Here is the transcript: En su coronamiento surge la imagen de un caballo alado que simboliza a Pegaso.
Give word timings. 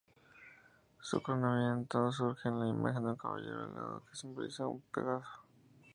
En 0.97 1.03
su 1.03 1.21
coronamiento 1.21 2.11
surge 2.11 2.49
la 2.49 2.67
imagen 2.67 3.03
de 3.03 3.09
un 3.11 3.15
caballo 3.17 3.51
alado 3.53 4.01
que 4.09 4.15
simboliza 4.17 4.63
a 4.63 4.71
Pegaso. 4.91 5.43